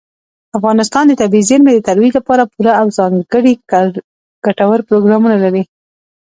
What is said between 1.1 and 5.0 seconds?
طبیعي زیرمې د ترویج لپاره پوره او ځانګړي ګټور